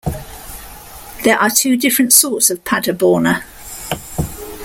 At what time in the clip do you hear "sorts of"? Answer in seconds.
2.11-2.63